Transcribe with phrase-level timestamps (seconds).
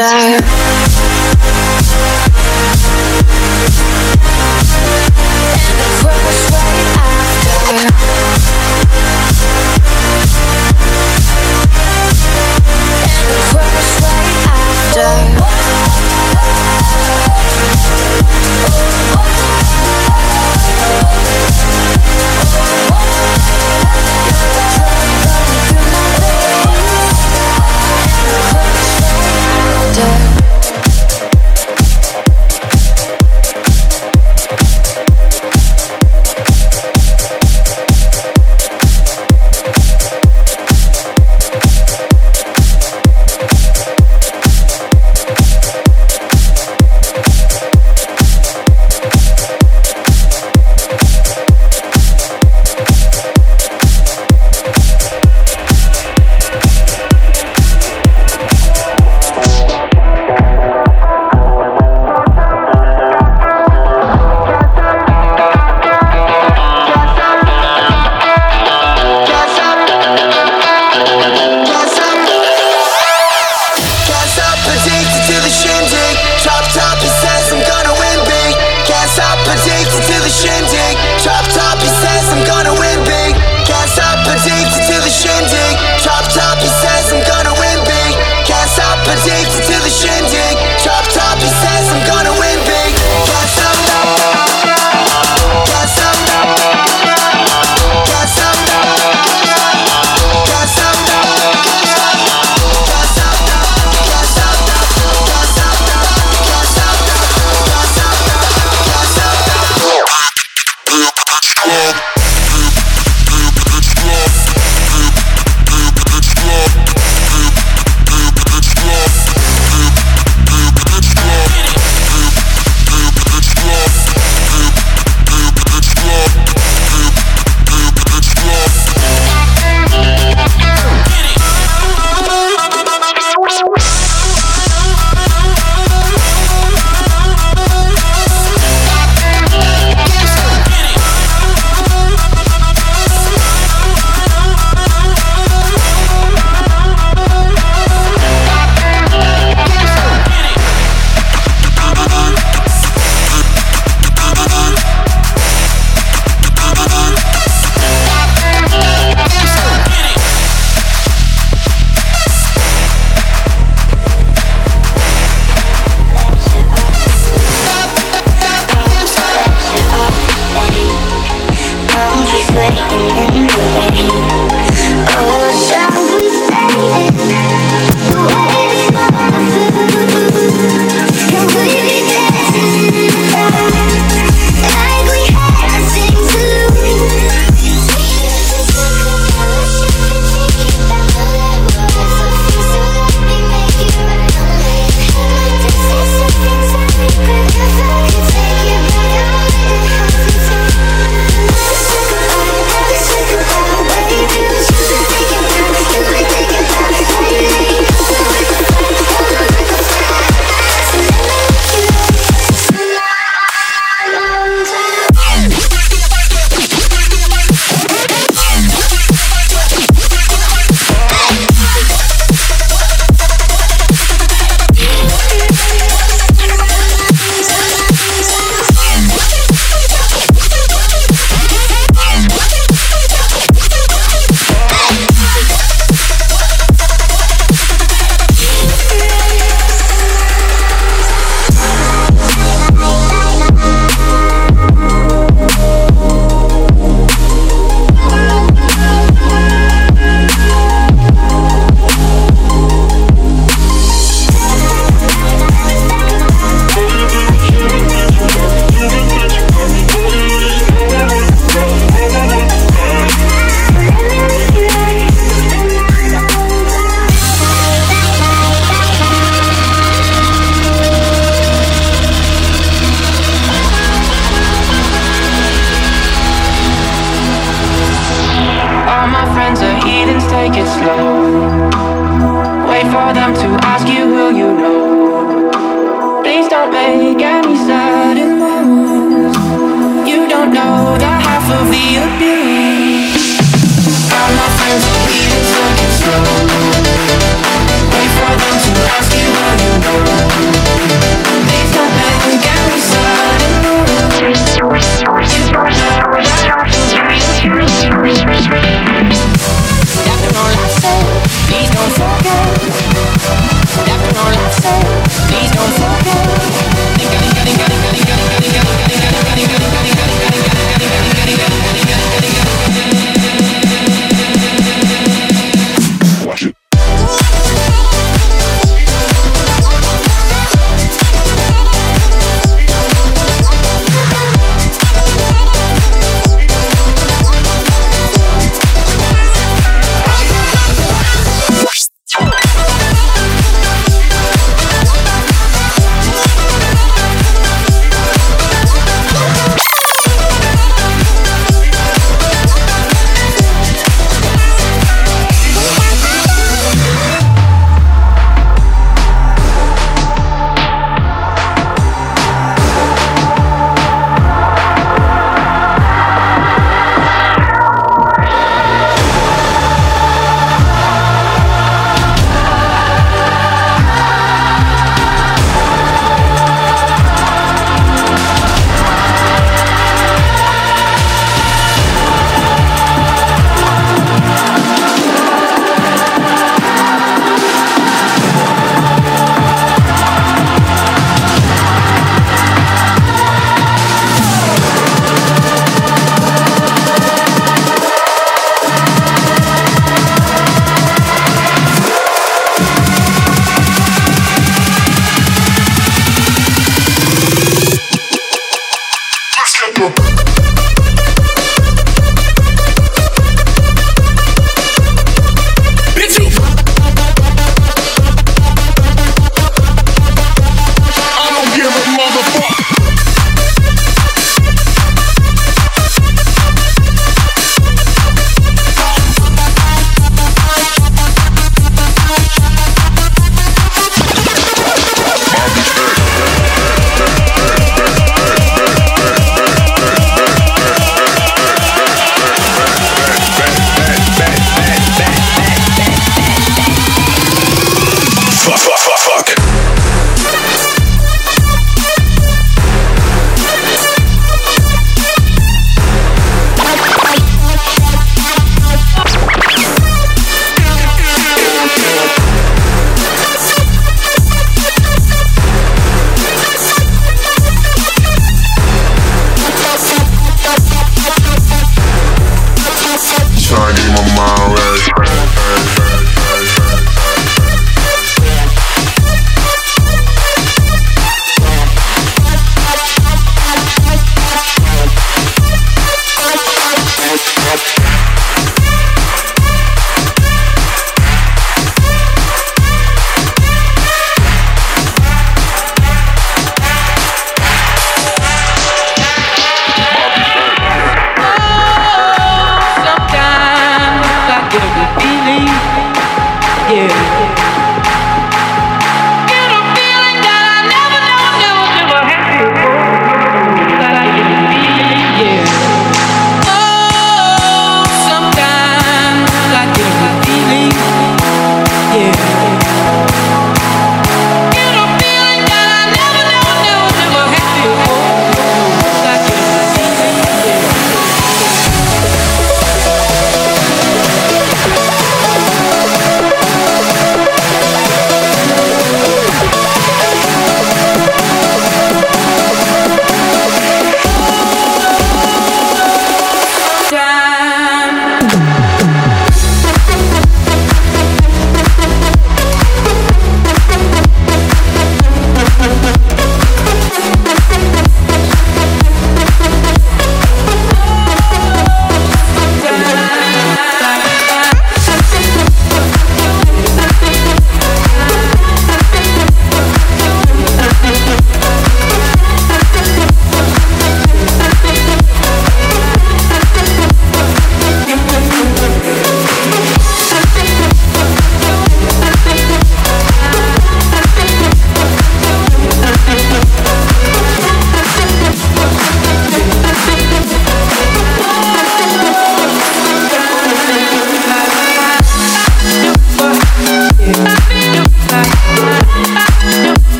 [0.00, 0.49] after.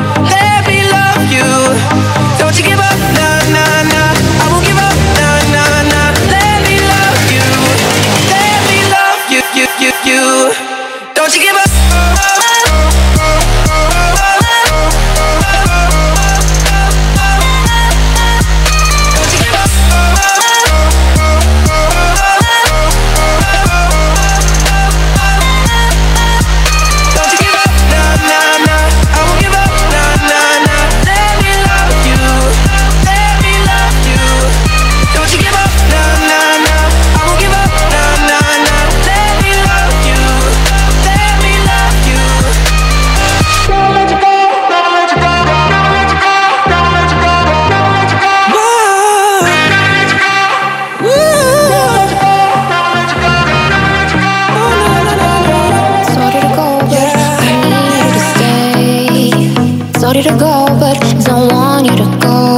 [0.00, 0.39] Hey.
[60.16, 62.49] You to go, but don't want you to go.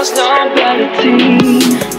[0.00, 1.89] There's no gravity.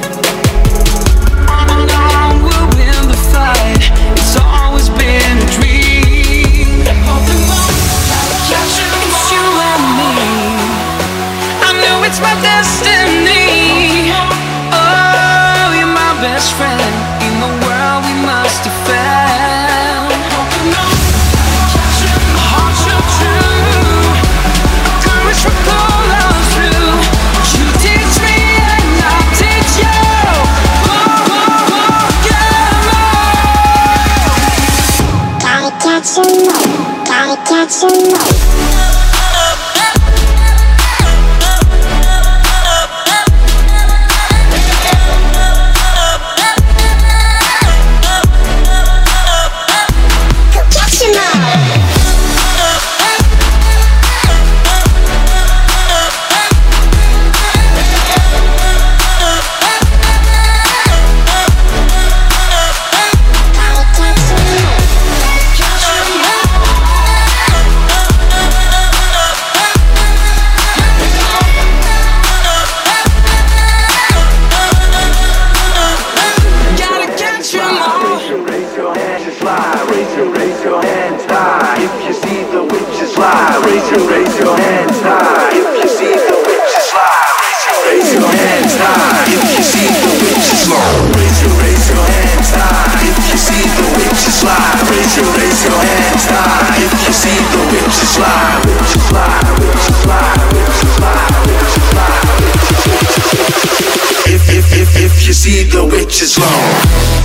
[106.31, 107.20] slow.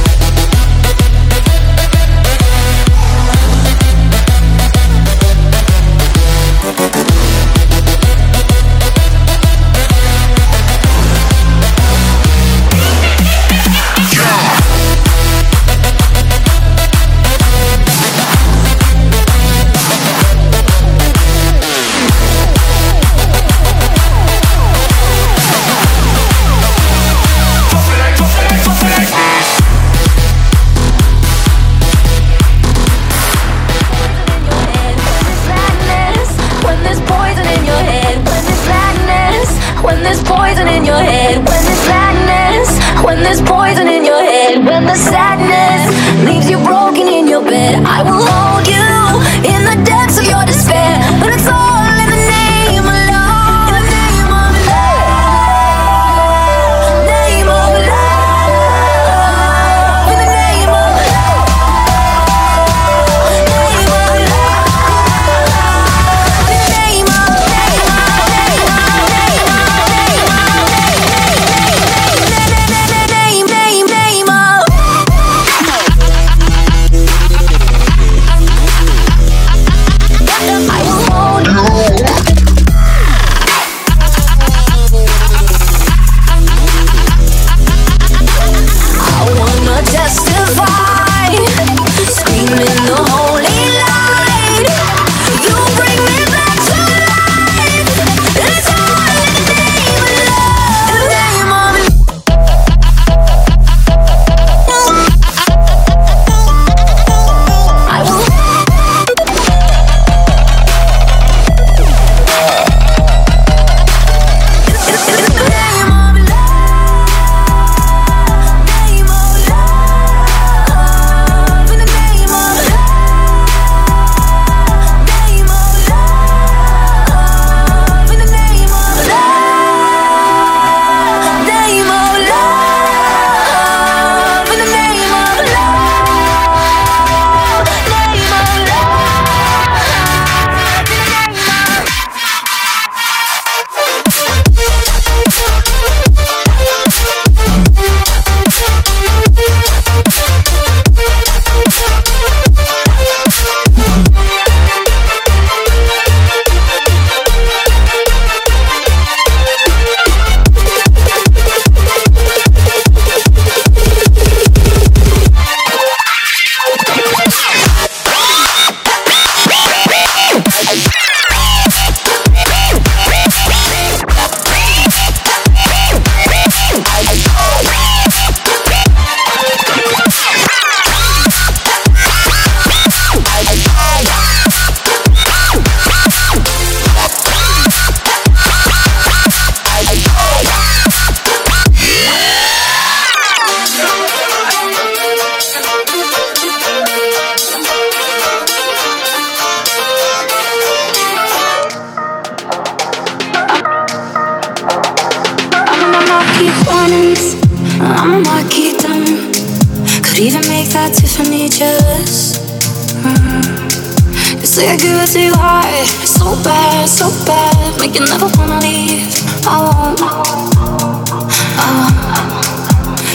[216.97, 219.13] so bad, make you never wanna leave.
[219.45, 220.57] I won't, I won't.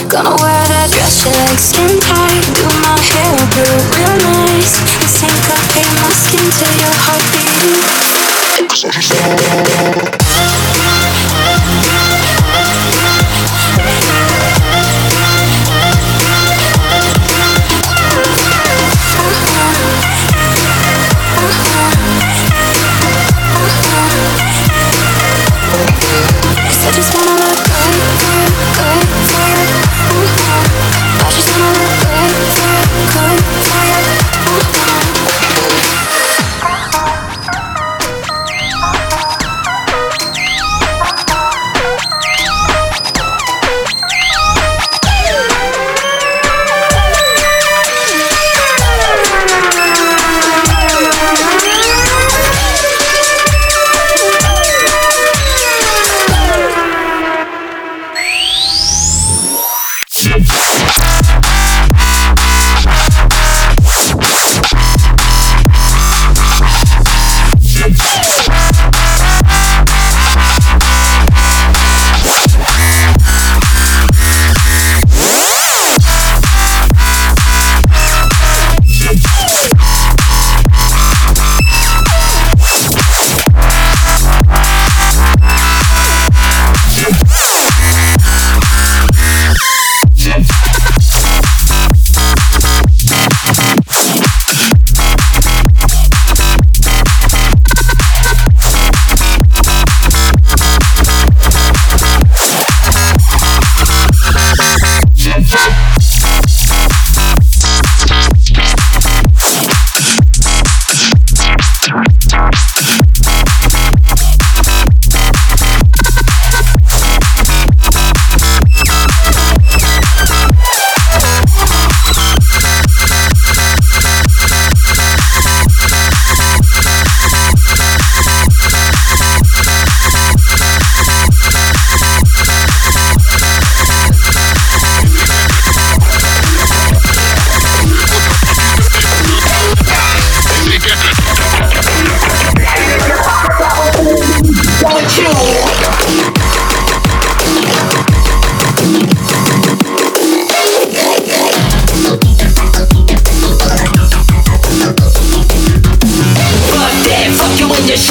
[0.08, 2.46] Gonna wear that dress you like, skin tight.
[2.54, 4.78] Do my hair blue, real nice.
[5.02, 7.82] And syncopate my skin to your heartbeat.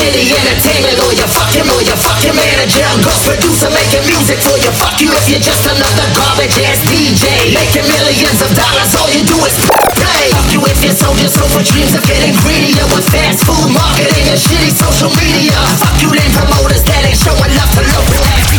[0.01, 1.29] Shitty entertainment lawyer.
[1.29, 4.73] Fuck your lawyer, fuck your manager, ghost producer making music for you.
[4.73, 7.53] Fuck you if you're just another garbage ass DJ.
[7.53, 9.53] Making millions of dollars, all you do is
[9.93, 10.33] play.
[10.33, 13.69] Fuck you if you sold your soul for dreams of getting greedier with fast food
[13.69, 15.53] marketing and shitty social media.
[15.77, 18.49] Fuck you then promoters that ain't showing love to local ass.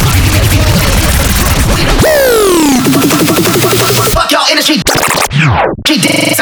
[4.14, 4.78] Fuck y'all industry.
[5.90, 6.32] She did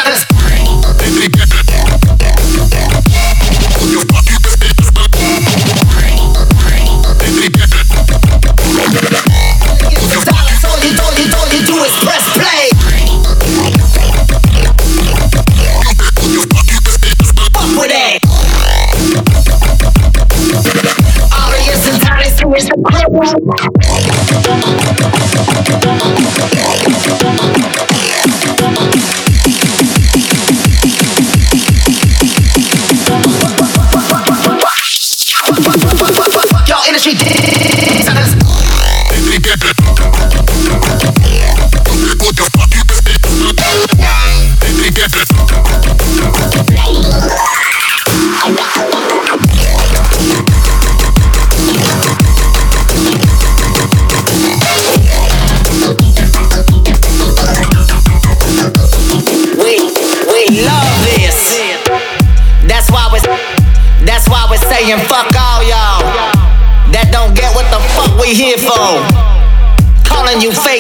[70.05, 70.80] Calling you fake.